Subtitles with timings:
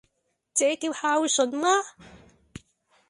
[0.55, 1.67] 這叫孝順嗎？